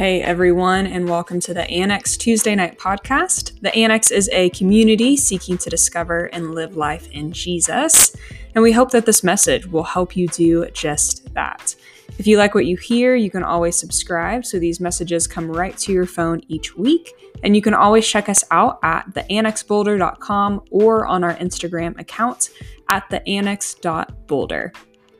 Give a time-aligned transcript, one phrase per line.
[0.00, 3.60] Hey everyone, and welcome to the Annex Tuesday Night Podcast.
[3.60, 8.16] The Annex is a community seeking to discover and live life in Jesus,
[8.54, 11.74] and we hope that this message will help you do just that.
[12.16, 15.76] If you like what you hear, you can always subscribe so these messages come right
[15.76, 17.12] to your phone each week.
[17.42, 22.48] And you can always check us out at theannexboulder.com or on our Instagram account
[22.88, 24.72] at theannex.boulder.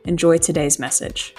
[0.05, 1.35] Enjoy today's message.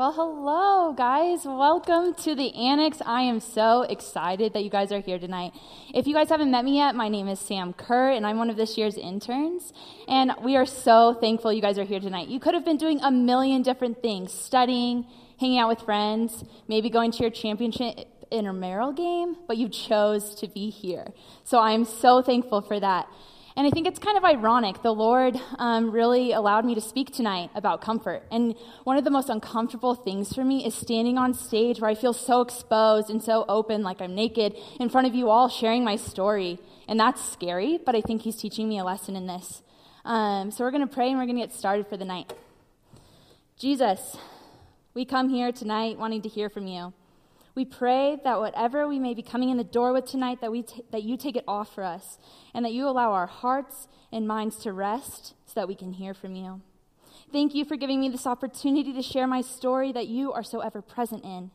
[0.00, 1.44] Well, hello, guys.
[1.44, 3.02] Welcome to the Annex.
[3.04, 5.52] I am so excited that you guys are here tonight.
[5.92, 8.48] If you guys haven't met me yet, my name is Sam Kerr, and I'm one
[8.48, 9.74] of this year's interns.
[10.08, 12.28] And we are so thankful you guys are here tonight.
[12.28, 15.04] You could have been doing a million different things studying,
[15.38, 20.48] hanging out with friends, maybe going to your championship intramural game, but you chose to
[20.48, 21.08] be here.
[21.44, 23.06] So I am so thankful for that.
[23.60, 24.80] And I think it's kind of ironic.
[24.80, 28.22] The Lord um, really allowed me to speak tonight about comfort.
[28.30, 31.94] And one of the most uncomfortable things for me is standing on stage where I
[31.94, 35.84] feel so exposed and so open, like I'm naked, in front of you all sharing
[35.84, 36.58] my story.
[36.88, 39.60] And that's scary, but I think He's teaching me a lesson in this.
[40.06, 42.32] Um, so we're going to pray and we're going to get started for the night.
[43.58, 44.16] Jesus,
[44.94, 46.94] we come here tonight wanting to hear from you.
[47.60, 50.62] We pray that whatever we may be coming in the door with tonight, that, we
[50.62, 52.16] t- that you take it off for us,
[52.54, 56.14] and that you allow our hearts and minds to rest so that we can hear
[56.14, 56.62] from you.
[57.30, 60.60] Thank you for giving me this opportunity to share my story that you are so
[60.60, 61.50] ever present in.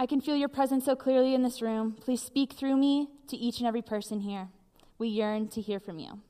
[0.00, 1.96] I can feel your presence so clearly in this room.
[2.00, 4.48] Please speak through me to each and every person here.
[4.98, 6.22] We yearn to hear from you.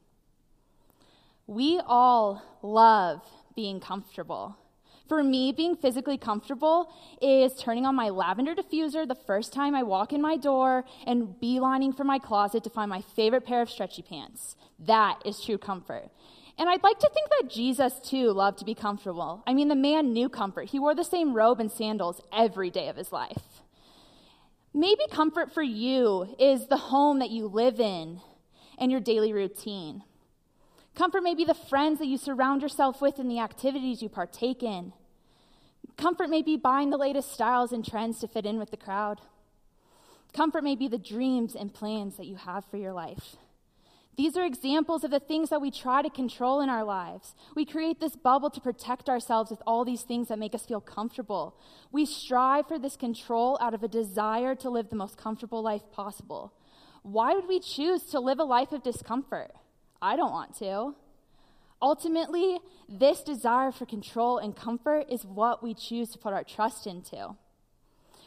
[1.47, 3.23] We all love
[3.55, 4.59] being comfortable.
[5.09, 9.85] For me, being physically comfortable is turning on my lavender diffuser the first time I
[9.85, 13.71] walk in my door and beelining for my closet to find my favorite pair of
[13.71, 14.57] stretchy pants.
[14.79, 16.11] That is true comfort.
[16.59, 19.45] And I'd like to think that Jesus, too, loved to be comfortable.
[19.47, 20.71] I mean, the man knew comfort.
[20.71, 23.63] He wore the same robe and sandals every day of his life.
[24.73, 28.21] Maybe comfort for you is the home that you live in
[28.79, 30.03] and your daily routine.
[30.97, 34.63] Comfort may be the friends that you surround yourself with and the activities you partake
[34.63, 34.95] in.
[35.99, 39.21] Comfort may be buying the latest styles and trends to fit in with the crowd.
[40.33, 43.37] Comfort may be the dreams and plans that you have for your life.
[44.17, 47.35] These are examples of the things that we try to control in our lives.
[47.55, 50.81] We create this bubble to protect ourselves with all these things that make us feel
[50.81, 51.59] comfortable.
[51.93, 55.83] We strive for this control out of a desire to live the most comfortable life
[55.93, 56.55] possible.
[57.03, 59.53] Why would we choose to live a life of discomfort?
[60.07, 60.95] I don't want to.
[61.83, 62.59] Ultimately,
[62.89, 67.35] this desire for control and comfort is what we choose to put our trust into.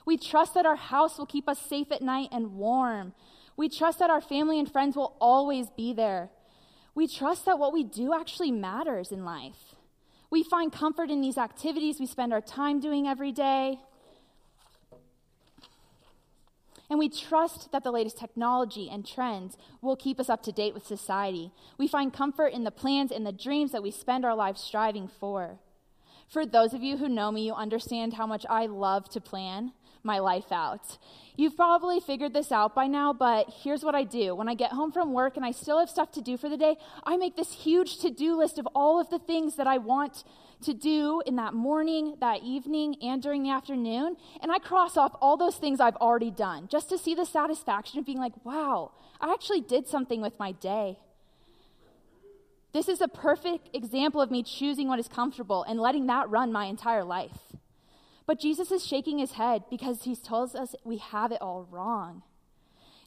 [0.05, 3.13] We trust that our house will keep us safe at night and warm.
[3.55, 6.31] We trust that our family and friends will always be there.
[6.95, 9.75] We trust that what we do actually matters in life.
[10.29, 13.79] We find comfort in these activities we spend our time doing every day.
[16.89, 20.73] And we trust that the latest technology and trends will keep us up to date
[20.73, 21.51] with society.
[21.77, 25.07] We find comfort in the plans and the dreams that we spend our lives striving
[25.07, 25.59] for.
[26.27, 29.73] For those of you who know me, you understand how much I love to plan
[30.03, 30.97] my life out.
[31.35, 34.35] You've probably figured this out by now, but here's what I do.
[34.35, 36.57] When I get home from work and I still have stuff to do for the
[36.57, 39.77] day, I make this huge to do list of all of the things that I
[39.77, 40.23] want
[40.63, 44.17] to do in that morning, that evening, and during the afternoon.
[44.41, 47.99] And I cross off all those things I've already done just to see the satisfaction
[47.99, 50.99] of being like, wow, I actually did something with my day.
[52.71, 56.51] This is a perfect example of me choosing what is comfortable and letting that run
[56.51, 57.39] my entire life.
[58.29, 62.21] But Jesus is shaking his head because he tells us we have it all wrong.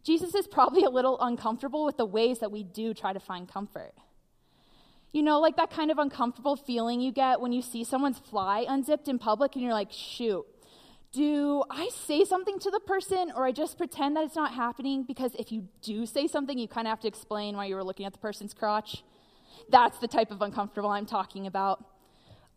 [0.02, 3.48] Jesus is probably a little uncomfortable with the ways that we do try to find
[3.48, 3.92] comfort.
[5.12, 8.66] You know, like that kind of uncomfortable feeling you get when you see someone's fly
[8.68, 10.44] unzipped in public and you're like, shoot,
[11.12, 15.04] do I say something to the person or I just pretend that it's not happening?
[15.04, 17.84] Because if you do say something, you kind of have to explain why you were
[17.84, 19.04] looking at the person's crotch.
[19.70, 21.91] That's the type of uncomfortable I'm talking about.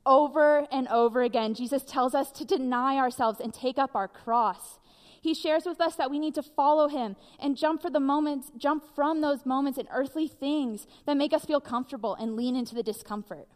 [0.05, 4.79] Over and over again, Jesus tells us to deny ourselves and take up our cross.
[5.19, 8.51] He shares with us that we need to follow him and jump for the moments,
[8.57, 12.75] jump from those moments and earthly things that make us feel comfortable and lean into
[12.75, 13.47] the discomfort.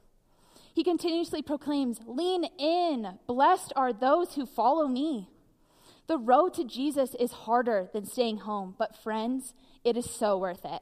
[0.73, 3.19] He continuously proclaims, Lean in.
[3.27, 5.29] Blessed are those who follow me.
[6.07, 9.53] The road to Jesus is harder than staying home, but friends,
[9.83, 10.81] it is so worth it.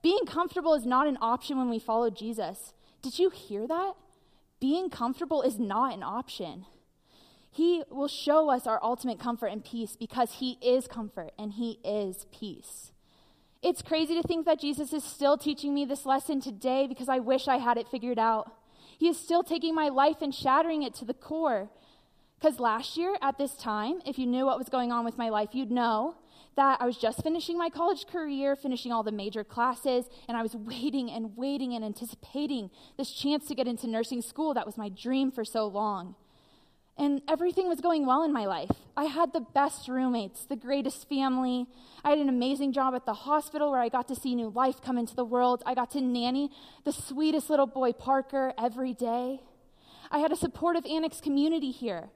[0.00, 2.72] Being comfortable is not an option when we follow Jesus.
[3.02, 3.94] Did you hear that?
[4.60, 6.66] Being comfortable is not an option.
[7.50, 11.80] He will show us our ultimate comfort and peace because He is comfort and He
[11.84, 12.92] is peace.
[13.62, 17.18] It's crazy to think that Jesus is still teaching me this lesson today because I
[17.18, 18.52] wish I had it figured out.
[18.98, 21.70] He is still taking my life and shattering it to the core.
[22.38, 25.28] Because last year, at this time, if you knew what was going on with my
[25.28, 26.14] life, you'd know
[26.56, 30.42] that I was just finishing my college career, finishing all the major classes, and I
[30.42, 34.54] was waiting and waiting and anticipating this chance to get into nursing school.
[34.54, 36.16] That was my dream for so long.
[36.98, 38.72] And everything was going well in my life.
[38.94, 41.66] I had the best roommates, the greatest family.
[42.04, 44.82] I had an amazing job at the hospital where I got to see new life
[44.82, 45.62] come into the world.
[45.64, 46.50] I got to nanny
[46.84, 49.40] the sweetest little boy, Parker, every day.
[50.10, 52.10] I had a supportive annex community here,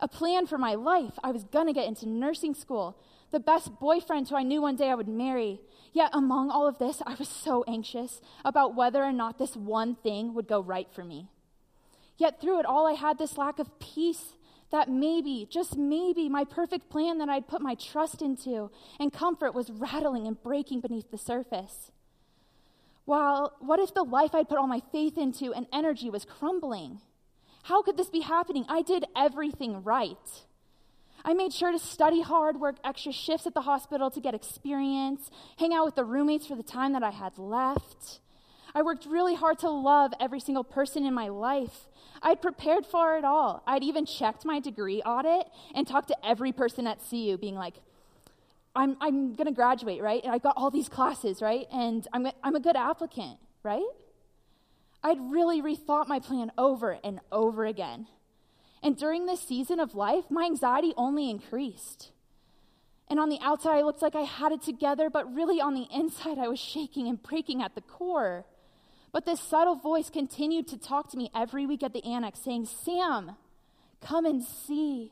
[0.00, 1.14] a plan for my life.
[1.24, 2.98] I was going to get into nursing school,
[3.30, 5.60] the best boyfriend who I knew one day I would marry.
[5.92, 9.94] Yet, among all of this, I was so anxious about whether or not this one
[9.96, 11.28] thing would go right for me.
[12.18, 14.34] Yet through it all, I had this lack of peace
[14.70, 19.54] that maybe, just maybe, my perfect plan that I'd put my trust into and comfort
[19.54, 21.90] was rattling and breaking beneath the surface.
[23.04, 27.00] While, what if the life I'd put all my faith into and energy was crumbling?
[27.62, 28.64] How could this be happening?
[28.68, 30.16] I did everything right.
[31.26, 35.28] I made sure to study hard, work extra shifts at the hospital to get experience,
[35.58, 38.20] hang out with the roommates for the time that I had left.
[38.76, 41.88] I worked really hard to love every single person in my life.
[42.22, 43.64] I'd prepared for it all.
[43.66, 47.74] I'd even checked my degree audit and talked to every person at CU, being like,
[48.76, 50.22] I'm, I'm going to graduate, right?
[50.22, 51.66] And I've got all these classes, right?
[51.72, 53.82] And I'm, I'm a good applicant, right?
[55.02, 58.06] I'd really rethought my plan over and over again.
[58.86, 62.12] And during this season of life, my anxiety only increased.
[63.10, 65.88] And on the outside, I looked like I had it together, but really on the
[65.92, 68.44] inside, I was shaking and breaking at the core.
[69.10, 72.66] But this subtle voice continued to talk to me every week at the annex, saying,
[72.66, 73.32] Sam,
[74.00, 75.10] come and see,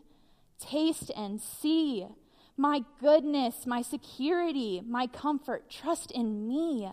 [0.61, 2.06] taste and see
[2.56, 5.69] my goodness, my security, my comfort.
[5.69, 6.88] Trust in me.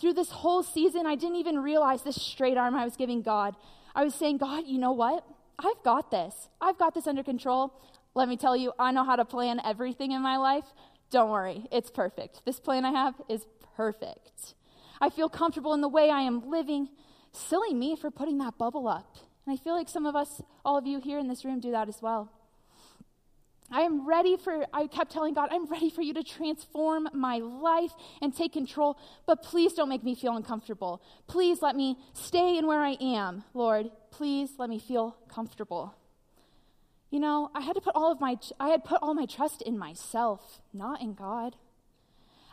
[0.00, 3.54] Through this whole season, I didn't even realize this straight arm I was giving God.
[3.94, 5.22] I was saying, God, you know what?
[5.58, 6.48] I've got this.
[6.60, 7.72] I've got this under control.
[8.14, 10.64] Let me tell you, I know how to plan everything in my life.
[11.10, 12.44] Don't worry, it's perfect.
[12.44, 14.54] This plan I have is perfect.
[15.00, 16.88] I feel comfortable in the way I am living.
[17.32, 19.16] Silly me for putting that bubble up.
[19.46, 21.70] And I feel like some of us, all of you here in this room, do
[21.70, 22.30] that as well.
[23.70, 27.38] I am ready for, I kept telling God, I'm ready for you to transform my
[27.38, 27.90] life
[28.22, 31.02] and take control, but please don't make me feel uncomfortable.
[31.26, 33.90] Please let me stay in where I am, Lord.
[34.16, 35.94] Please let me feel comfortable.
[37.10, 39.60] You know, I had to put all of my, I had put all my trust
[39.60, 41.56] in myself, not in God.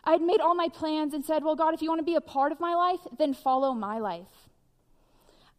[0.03, 2.15] I had made all my plans and said, Well, God, if you want to be
[2.15, 4.49] a part of my life, then follow my life.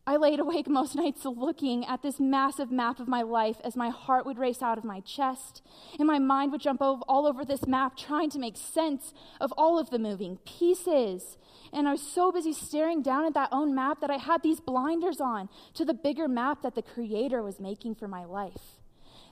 [0.06, 3.88] I laid awake most nights looking at this massive map of my life as my
[3.88, 5.62] heart would race out of my chest,
[5.98, 9.78] and my mind would jump all over this map trying to make sense of all
[9.78, 11.38] of the moving pieces.
[11.72, 14.60] And I was so busy staring down at that own map that I had these
[14.60, 18.80] blinders on to the bigger map that the Creator was making for my life.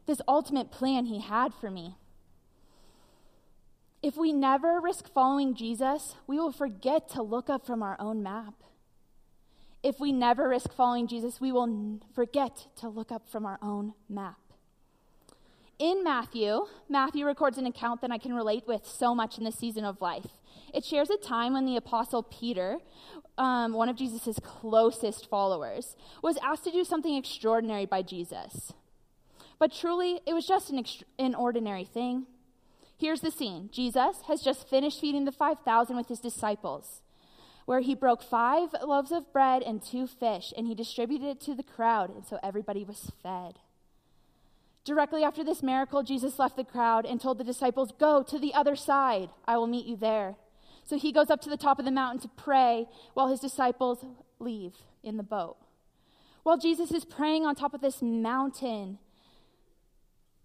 [0.07, 1.97] This ultimate plan He had for me.
[4.03, 8.21] If we never risk following Jesus, we will forget to look up from our own
[8.21, 8.55] map.
[9.83, 13.95] If we never risk following Jesus, we will forget to look up from our own
[14.09, 14.39] map.
[15.79, 19.59] In Matthew, Matthew records an account that I can relate with so much in this
[19.59, 20.39] season of life.
[20.73, 22.79] It shares a time when the Apostle Peter,
[23.37, 28.73] um, one of Jesus' closest followers, was asked to do something extraordinary by Jesus.
[29.59, 32.27] But truly, it was just an, extra- an ordinary thing.
[32.97, 37.03] Here's the scene Jesus has just finished feeding the 5,000 with his disciples,
[37.65, 41.55] where he broke five loaves of bread and two fish, and he distributed it to
[41.55, 43.59] the crowd, and so everybody was fed.
[44.85, 48.53] Directly after this miracle, Jesus left the crowd and told the disciples, Go to the
[48.53, 49.31] other side.
[49.47, 50.37] I will meet you there.
[50.85, 54.05] So he goes up to the top of the mountain to pray while his disciples
[54.41, 54.73] leave
[55.05, 55.57] in the boat.
[56.43, 58.99] While Jesus is praying on top of this mountain,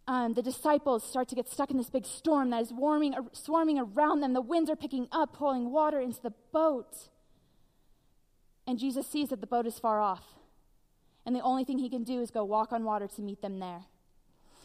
[0.07, 3.77] um, the disciples start to get stuck in this big storm that is warming, swarming
[3.77, 4.33] around them.
[4.33, 7.09] The winds are picking up, pouring water into the boat.
[8.65, 10.23] And Jesus sees that the boat is far off.
[11.25, 13.59] And the only thing he can do is go walk on water to meet them
[13.59, 13.81] there.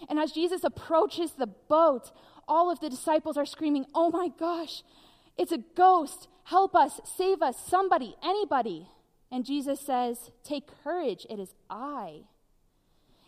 [0.09, 2.13] And as Jesus approaches the boat,
[2.47, 4.83] all of the disciples are screaming, Oh my gosh,
[5.37, 6.29] it's a ghost.
[6.45, 8.89] Help us, save us, somebody, anybody.
[9.31, 12.23] And Jesus says, Take courage, it is I.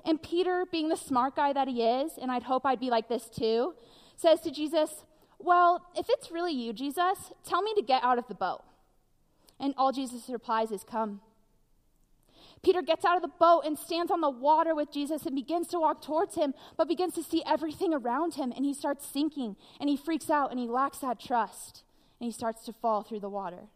[0.05, 3.09] And Peter, being the smart guy that he is, and I'd hope I'd be like
[3.09, 3.75] this too,
[4.17, 5.05] says to Jesus,
[5.39, 8.63] Well, if it's really you, Jesus, tell me to get out of the boat.
[9.59, 11.21] And all Jesus replies is, Come.
[12.63, 15.69] Peter gets out of the boat and stands on the water with Jesus and begins
[15.69, 19.57] to walk towards him, but begins to see everything around him, and he starts sinking,
[19.79, 21.85] and he freaks out, and he lacks that trust,
[22.19, 23.69] and he starts to fall through the water.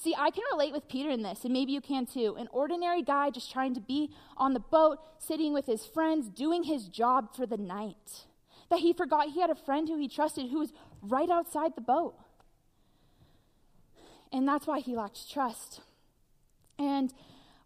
[0.00, 2.36] See, I can relate with Peter in this, and maybe you can too.
[2.38, 6.62] An ordinary guy just trying to be on the boat, sitting with his friends, doing
[6.62, 8.26] his job for the night.
[8.70, 11.80] That he forgot he had a friend who he trusted who was right outside the
[11.80, 12.14] boat.
[14.32, 15.80] And that's why he lacked trust.
[16.78, 17.12] And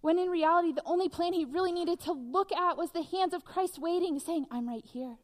[0.00, 3.34] when in reality, the only plan he really needed to look at was the hands
[3.34, 5.16] of Christ waiting, saying, I'm right here.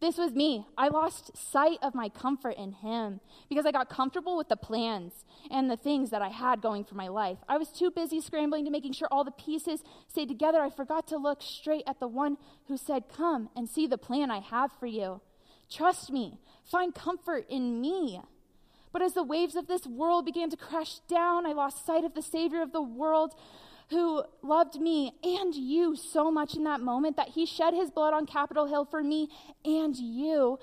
[0.00, 0.64] This was me.
[0.76, 5.24] I lost sight of my comfort in Him because I got comfortable with the plans
[5.50, 7.38] and the things that I had going for my life.
[7.48, 10.60] I was too busy scrambling to making sure all the pieces stayed together.
[10.60, 12.36] I forgot to look straight at the one
[12.68, 15.20] who said, Come and see the plan I have for you.
[15.68, 18.20] Trust me, find comfort in me.
[18.92, 22.14] But as the waves of this world began to crash down, I lost sight of
[22.14, 23.34] the Savior of the world
[23.90, 28.12] who loved me and you so much in that moment that he shed his blood
[28.12, 29.28] on Capitol Hill for me
[29.64, 30.58] and you.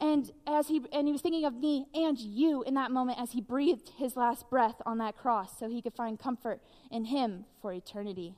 [0.00, 3.32] And as he and he was thinking of me and you in that moment as
[3.32, 6.60] he breathed his last breath on that cross so he could find comfort
[6.90, 8.34] in him for eternity.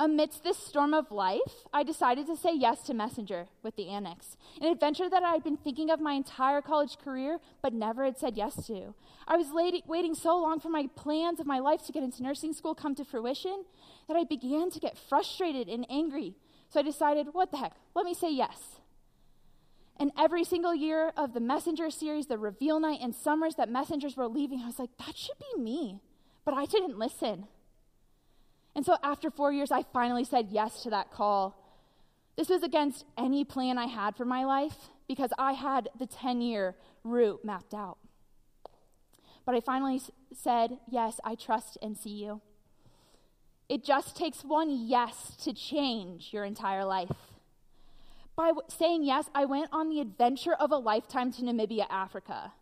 [0.00, 4.38] Amidst this storm of life, I decided to say yes to Messenger with the Annex,
[4.58, 8.16] an adventure that I had been thinking of my entire college career but never had
[8.16, 8.94] said yes to.
[9.28, 12.22] I was late, waiting so long for my plans of my life to get into
[12.22, 13.66] nursing school come to fruition
[14.08, 16.34] that I began to get frustrated and angry.
[16.70, 18.56] So I decided, what the heck, let me say yes.
[19.98, 24.16] And every single year of the Messenger series, the reveal night, and summers that messengers
[24.16, 26.00] were leaving, I was like, that should be me.
[26.46, 27.48] But I didn't listen.
[28.74, 31.56] And so after four years, I finally said yes to that call.
[32.36, 34.76] This was against any plan I had for my life
[35.08, 37.98] because I had the 10 year route mapped out.
[39.44, 40.00] But I finally
[40.32, 42.40] said, Yes, I trust and see you.
[43.68, 47.16] It just takes one yes to change your entire life.
[48.36, 52.52] By saying yes, I went on the adventure of a lifetime to Namibia, Africa.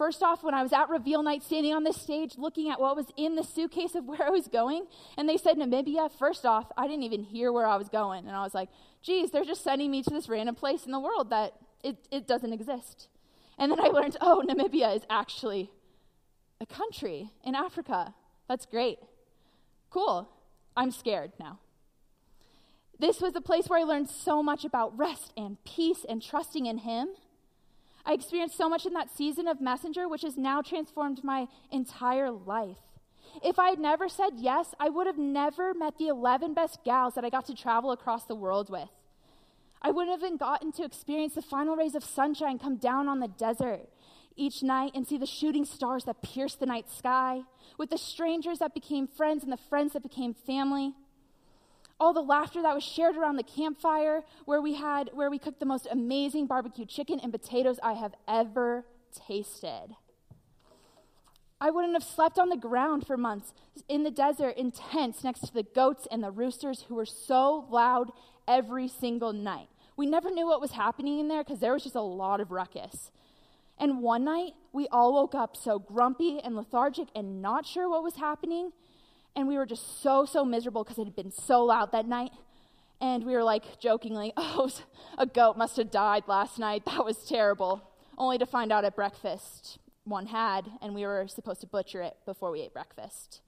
[0.00, 2.96] First off, when I was at reveal night, standing on this stage, looking at what
[2.96, 4.86] was in the suitcase of where I was going,
[5.18, 8.26] and they said Namibia, first off, I didn't even hear where I was going.
[8.26, 8.70] And I was like,
[9.02, 11.52] geez, they're just sending me to this random place in the world that
[11.84, 13.08] it, it doesn't exist.
[13.58, 15.70] And then I learned, oh, Namibia is actually
[16.62, 18.14] a country in Africa.
[18.48, 19.00] That's great.
[19.90, 20.30] Cool.
[20.78, 21.58] I'm scared now.
[22.98, 26.64] This was a place where I learned so much about rest and peace and trusting
[26.64, 27.08] in Him.
[28.04, 32.30] I experienced so much in that season of Messenger, which has now transformed my entire
[32.30, 32.78] life.
[33.42, 37.14] If I had never said yes, I would have never met the 11 best gals
[37.14, 38.88] that I got to travel across the world with.
[39.82, 43.20] I wouldn't have even gotten to experience the final rays of sunshine come down on
[43.20, 43.88] the desert
[44.36, 47.42] each night and see the shooting stars that pierce the night sky,
[47.78, 50.94] with the strangers that became friends and the friends that became family
[52.00, 55.60] all the laughter that was shared around the campfire where we had where we cooked
[55.60, 58.86] the most amazing barbecue chicken and potatoes I have ever
[59.26, 59.94] tasted.
[61.60, 63.52] I wouldn't have slept on the ground for months
[63.86, 67.66] in the desert in tents next to the goats and the roosters who were so
[67.70, 68.10] loud
[68.48, 69.68] every single night.
[69.94, 72.50] We never knew what was happening in there because there was just a lot of
[72.50, 73.10] ruckus.
[73.78, 78.02] And one night, we all woke up so grumpy and lethargic and not sure what
[78.02, 78.72] was happening
[79.36, 82.32] and we were just so, so miserable because it had been so loud that night.
[83.00, 84.70] And we were like jokingly, oh,
[85.16, 86.84] a goat must have died last night.
[86.86, 87.82] That was terrible.
[88.18, 92.16] Only to find out at breakfast one had, and we were supposed to butcher it
[92.26, 93.40] before we ate breakfast.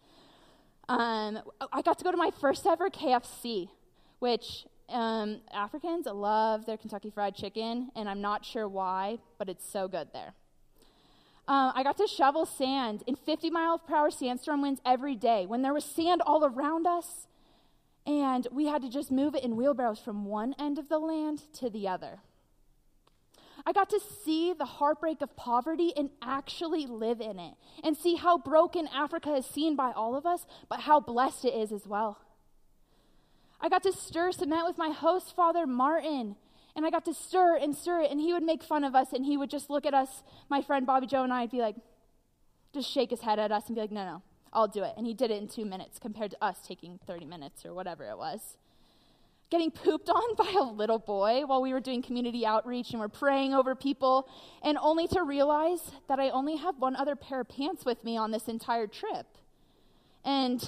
[0.89, 1.41] Um,
[1.73, 3.69] I got to go to my first ever KFC,
[4.19, 9.69] which um, Africans love their Kentucky Fried Chicken, and I'm not sure why, but it's
[9.69, 10.35] so good there.
[11.49, 15.45] Uh, I got to shovel sand in 50 mile per hour sandstorm winds every day
[15.45, 17.27] when there was sand all around us,
[18.07, 21.43] and we had to just move it in wheelbarrows from one end of the land
[21.55, 22.21] to the other.
[23.67, 28.15] I got to see the heartbreak of poverty and actually live in it, and see
[28.15, 31.87] how broken Africa is seen by all of us, but how blessed it is as
[31.87, 32.19] well.
[33.61, 36.37] I got to stir cement with my host, Father Martin,
[36.75, 39.13] and I got to stir and stir it, and he would make fun of us,
[39.13, 41.59] and he would just look at us, my friend Bobby Joe and I, and be
[41.59, 41.77] like,
[42.73, 44.95] just shake his head at us and be like, no, no, I'll do it.
[44.97, 48.05] And he did it in two minutes compared to us taking 30 minutes or whatever
[48.05, 48.57] it was.
[49.51, 53.09] Getting pooped on by a little boy while we were doing community outreach and we're
[53.09, 54.27] praying over people,
[54.63, 58.17] and only to realize that I only have one other pair of pants with me
[58.17, 59.27] on this entire trip.
[60.25, 60.67] And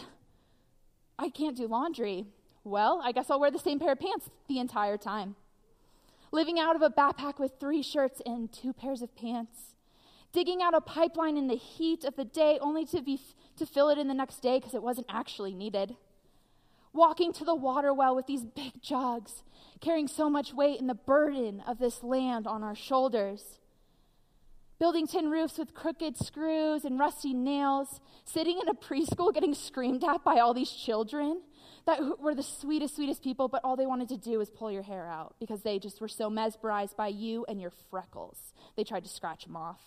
[1.18, 2.26] I can't do laundry.
[2.64, 5.36] Well, I guess I'll wear the same pair of pants the entire time
[6.34, 9.76] living out of a backpack with three shirts and two pairs of pants,
[10.32, 13.20] digging out a pipeline in the heat of the day only to, be,
[13.56, 15.94] to fill it in the next day because it wasn't actually needed,
[16.92, 19.44] walking to the water well with these big jugs,
[19.80, 23.60] carrying so much weight and the burden of this land on our shoulders,
[24.80, 30.02] building tin roofs with crooked screws and rusty nails, sitting in a preschool getting screamed
[30.02, 31.42] at by all these children
[31.86, 34.82] that were the sweetest, sweetest people, but all they wanted to do was pull your
[34.82, 38.38] hair out because they just were so mesmerized by you and your freckles.
[38.76, 39.80] They tried to scratch them off.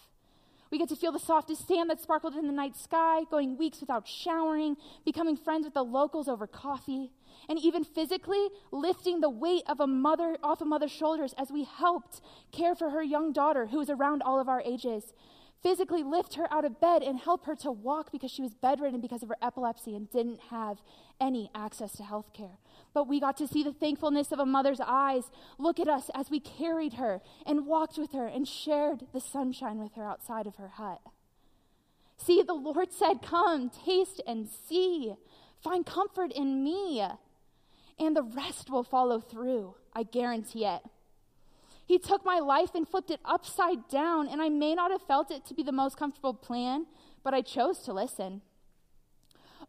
[0.70, 3.80] We get to feel the softest sand that sparkled in the night sky, going weeks
[3.80, 4.76] without showering,
[5.06, 7.10] becoming friends with the locals over coffee,
[7.48, 11.64] and even physically lifting the weight of a mother off a mother's shoulders as we
[11.64, 12.20] helped
[12.52, 15.14] care for her young daughter who was around all of our ages
[15.64, 19.02] physically lift her out of bed and help her to walk because she was bedridden
[19.02, 20.78] because of her epilepsy and didn't have
[21.20, 22.58] any access to health care.
[22.94, 26.30] But we got to see the thankfulness of a mother's eyes look at us as
[26.30, 30.56] we carried her and walked with her and shared the sunshine with her outside of
[30.56, 31.02] her hut.
[32.18, 35.14] See, the Lord said, Come, taste and see.
[35.64, 37.04] Find comfort in me,
[38.00, 39.76] and the rest will follow through.
[39.94, 40.82] I guarantee it.
[41.86, 45.32] He took my life and flipped it upside down, and I may not have felt
[45.32, 46.86] it to be the most comfortable plan,
[47.24, 48.42] but I chose to listen.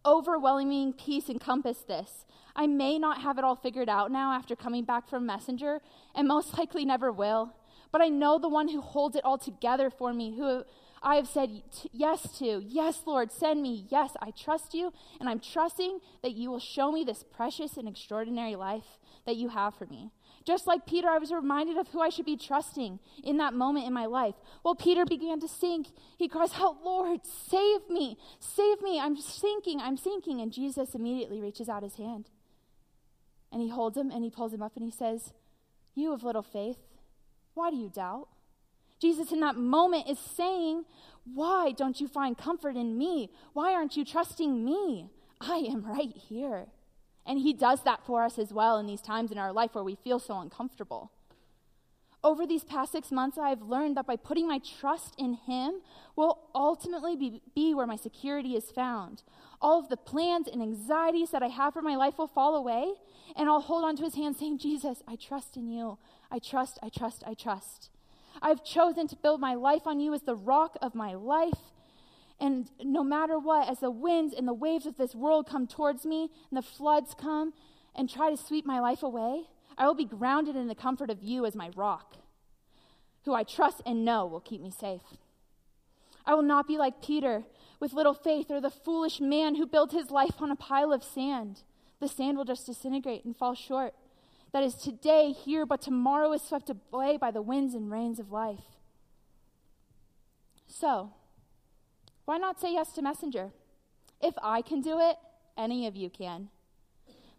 [0.07, 2.25] Overwhelming peace encompassed this.
[2.55, 5.81] I may not have it all figured out now after coming back from Messenger,
[6.15, 7.55] and most likely never will,
[7.93, 10.65] but I know the one who holds it all together for me, who
[11.03, 11.63] I have said
[11.93, 12.63] yes to.
[12.67, 13.87] Yes, Lord, send me.
[13.89, 17.89] Yes, I trust you, and I'm trusting that you will show me this precious and
[17.89, 20.11] extraordinary life that you have for me.
[20.49, 23.87] Just like Peter, I was reminded of who I should be trusting in that moment
[23.87, 24.35] in my life.
[24.65, 25.89] Well, Peter began to sink.
[26.17, 28.99] He cries out, Lord, save me, save me.
[28.99, 30.41] I'm sinking, I'm sinking.
[30.41, 32.31] And Jesus immediately reaches out his hand.
[33.53, 35.35] And he holds him and he pulls him up and he says,
[35.95, 36.79] You of little faith,
[37.53, 38.29] why do you doubt?
[38.99, 40.87] Jesus, in that moment, is saying,
[41.25, 43.31] Why don't you find comfort in me?
[43.53, 45.11] Why aren't you trusting me?
[45.43, 46.69] I am right here.
[47.29, 49.85] And He does that for us as well in these times in our life where
[49.85, 51.13] we feel so uncomfortable.
[52.25, 55.83] Over these past six months, I've learned that by putting my trust in Him
[56.17, 59.23] will ultimately be, be, where my security is found.
[59.61, 62.95] All of the plans and anxieties that I have for my life will fall away,
[63.37, 65.99] and I'll hold on to His hand saying, Jesus, I trust in you.
[66.31, 67.91] I trust, I trust, I trust.
[68.43, 71.61] I've chosen to build my life on you as the rock of my life.
[72.41, 76.07] And no matter what, as the winds and the waves of this world come towards
[76.07, 77.53] me and the floods come
[77.95, 79.45] and try to sweep my life away,
[79.77, 82.17] I will be grounded in the comfort of you as my rock,
[83.25, 85.03] who I trust and know will keep me safe.
[86.25, 87.45] I will not be like Peter
[87.81, 91.03] with little faith or the foolish man who built his life on a pile of
[91.03, 91.63] sand.
[92.01, 93.95] The sand will just disintegrate and fall short
[94.53, 98.33] that is today here, but tomorrow is swept away by the winds and rains of
[98.33, 98.65] life.
[100.67, 101.13] So,
[102.29, 103.53] why not say yes to Messenger?
[104.21, 105.17] If I can do it,
[105.57, 106.49] any of you can.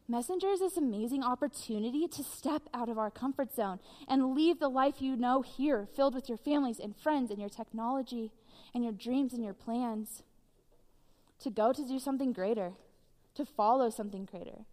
[0.08, 4.67] Messenger is this amazing opportunity to step out of our comfort zone and leave the
[4.67, 8.32] life you know here, filled with your families and friends and your technology
[8.73, 10.23] and your dreams and your plans,
[11.43, 12.73] to go to do something greater,
[13.36, 14.65] to follow something greater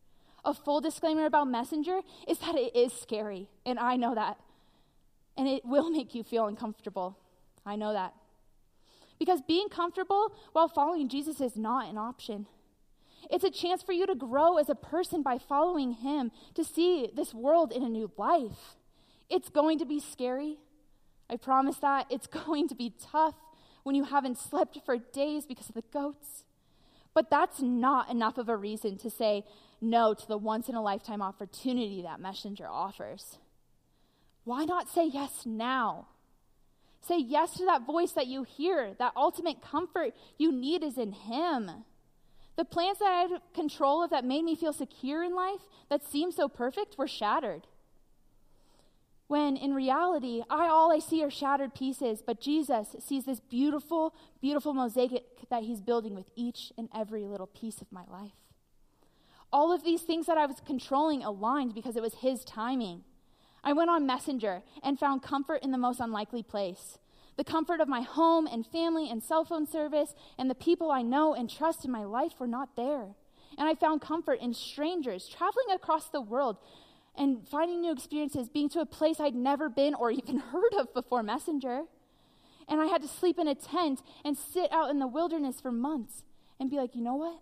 [0.46, 4.38] a full disclaimer about Messenger is that it is scary, and I know that.
[5.36, 7.18] And it will make you feel uncomfortable.
[7.66, 8.14] I know that.
[9.18, 12.46] Because being comfortable while following Jesus is not an option.
[13.30, 17.10] It's a chance for you to grow as a person by following Him, to see
[17.14, 18.76] this world in a new life.
[19.28, 20.58] It's going to be scary.
[21.28, 22.06] I promise that.
[22.10, 23.34] It's going to be tough
[23.82, 26.44] when you haven't slept for days because of the goats.
[27.14, 29.44] But that's not enough of a reason to say,
[29.80, 33.38] no to the once in a lifetime opportunity that Messenger offers.
[34.44, 36.08] Why not say yes now?
[37.06, 38.94] Say yes to that voice that you hear.
[38.98, 41.70] That ultimate comfort you need is in Him.
[42.56, 46.04] The plans that I had control of that made me feel secure in life, that
[46.04, 47.66] seemed so perfect, were shattered.
[49.28, 54.14] When in reality, I all I see are shattered pieces, but Jesus sees this beautiful,
[54.40, 58.32] beautiful mosaic that He's building with each and every little piece of my life.
[59.52, 63.02] All of these things that I was controlling aligned because it was His timing.
[63.64, 66.98] I went on Messenger and found comfort in the most unlikely place.
[67.36, 71.02] The comfort of my home and family and cell phone service and the people I
[71.02, 73.14] know and trust in my life were not there.
[73.58, 76.56] And I found comfort in strangers traveling across the world
[77.16, 80.92] and finding new experiences, being to a place I'd never been or even heard of
[80.94, 81.82] before Messenger.
[82.68, 85.70] And I had to sleep in a tent and sit out in the wilderness for
[85.70, 86.24] months
[86.58, 87.40] and be like, you know what?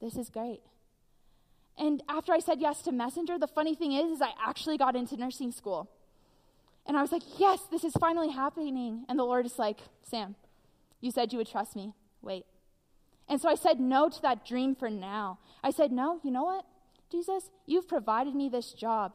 [0.00, 0.60] This is great.
[1.76, 4.94] And after I said yes to Messenger, the funny thing is, is I actually got
[4.94, 5.90] into nursing school.
[6.86, 9.04] And I was like, yes, this is finally happening.
[9.08, 10.36] And the Lord is like, Sam,
[11.00, 11.94] you said you would trust me.
[12.22, 12.44] Wait.
[13.28, 15.38] And so I said no to that dream for now.
[15.62, 16.64] I said, no, you know what,
[17.10, 17.50] Jesus?
[17.66, 19.12] You've provided me this job.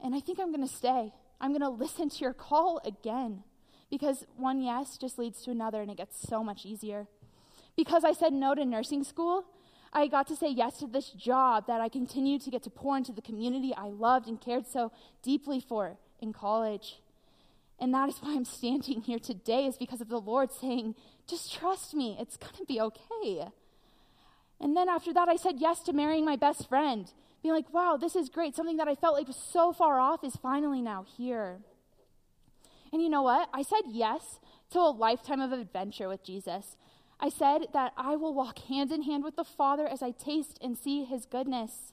[0.00, 1.12] And I think I'm going to stay.
[1.40, 3.42] I'm going to listen to your call again
[3.90, 7.06] because one yes just leads to another and it gets so much easier.
[7.76, 9.44] Because I said no to nursing school,
[9.92, 12.96] I got to say yes to this job that I continued to get to pour
[12.96, 17.00] into the community I loved and cared so deeply for in college.
[17.78, 20.94] And that is why I'm standing here today, is because of the Lord saying,
[21.26, 23.48] just trust me, it's going to be okay.
[24.60, 27.10] And then after that, I said yes to marrying my best friend,
[27.42, 28.56] being like, wow, this is great.
[28.56, 31.58] Something that I felt like was so far off is finally now here.
[32.92, 33.50] And you know what?
[33.52, 36.76] I said yes to a lifetime of adventure with Jesus.
[37.18, 40.58] I said that I will walk hand in hand with the Father as I taste
[40.60, 41.92] and see his goodness.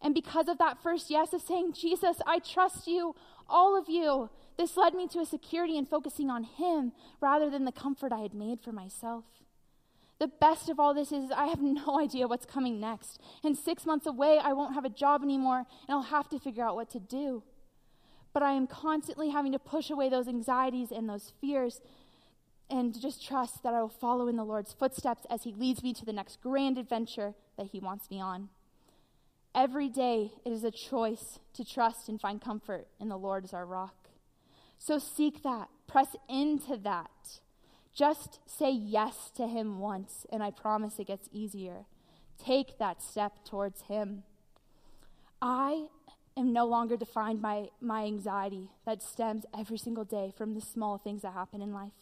[0.00, 3.14] And because of that first yes of saying, Jesus, I trust you,
[3.48, 7.64] all of you, this led me to a security in focusing on him rather than
[7.64, 9.24] the comfort I had made for myself.
[10.20, 13.20] The best of all this is I have no idea what's coming next.
[13.42, 16.64] And six months away, I won't have a job anymore, and I'll have to figure
[16.64, 17.42] out what to do.
[18.32, 21.80] But I am constantly having to push away those anxieties and those fears
[22.70, 25.92] and just trust that I will follow in the Lord's footsteps as He leads me
[25.94, 28.48] to the next grand adventure that He wants me on.
[29.54, 33.54] Every day, it is a choice to trust and find comfort in the Lord as
[33.54, 34.08] our rock.
[34.78, 37.40] So seek that, press into that.
[37.94, 41.84] Just say yes to Him once, and I promise it gets easier.
[42.42, 44.24] Take that step towards Him.
[45.40, 45.86] I
[46.36, 50.98] am no longer defined by my anxiety that stems every single day from the small
[50.98, 51.92] things that happen in life,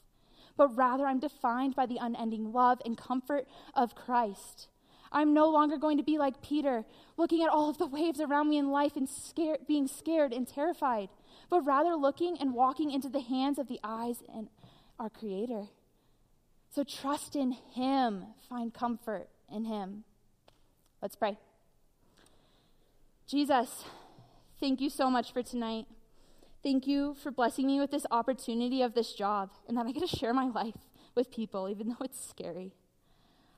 [0.56, 4.68] but rather I'm defined by the unending love and comfort of Christ.
[5.12, 6.84] I'm no longer going to be like Peter,
[7.16, 10.48] looking at all of the waves around me in life and scared, being scared and
[10.48, 11.10] terrified,
[11.50, 14.48] but rather looking and walking into the hands of the eyes and
[14.98, 15.64] our Creator.
[16.70, 20.04] So trust in Him, find comfort in Him.
[21.02, 21.38] Let's pray.
[23.26, 23.84] Jesus,
[24.60, 25.86] thank you so much for tonight.
[26.62, 30.08] Thank you for blessing me with this opportunity of this job and that I get
[30.08, 30.76] to share my life
[31.16, 32.72] with people, even though it's scary.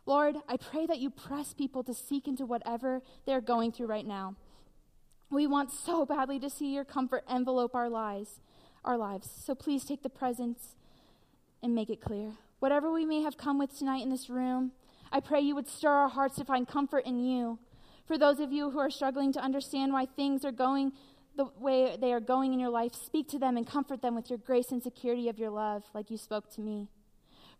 [0.06, 4.06] Lord, I pray that you press people to seek into whatever they're going through right
[4.06, 4.36] now.
[5.30, 8.40] We want so badly to see your comfort envelope our lives,
[8.84, 9.30] our lives.
[9.30, 10.76] So please take the presence
[11.62, 12.32] and make it clear.
[12.58, 14.72] Whatever we may have come with tonight in this room,
[15.12, 17.58] I pray you would stir our hearts to find comfort in you.
[18.06, 20.92] For those of you who are struggling to understand why things are going
[21.36, 24.30] the way they are going in your life, speak to them and comfort them with
[24.30, 26.88] your grace and security of your love, like you spoke to me.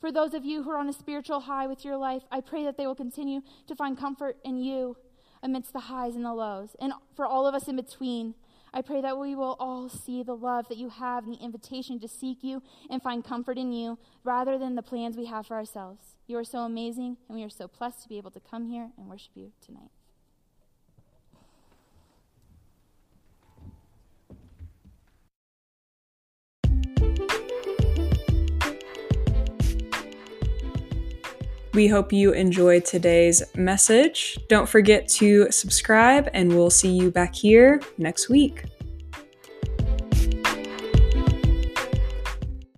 [0.00, 2.64] For those of you who are on a spiritual high with your life, I pray
[2.64, 4.96] that they will continue to find comfort in you
[5.42, 6.76] amidst the highs and the lows.
[6.80, 8.34] And for all of us in between,
[8.72, 12.00] I pray that we will all see the love that you have and the invitation
[12.00, 12.60] to seek you
[12.90, 16.16] and find comfort in you rather than the plans we have for ourselves.
[16.26, 18.90] You are so amazing, and we are so blessed to be able to come here
[18.98, 19.93] and worship you tonight.
[31.74, 34.38] We hope you enjoyed today's message.
[34.48, 38.62] Don't forget to subscribe, and we'll see you back here next week.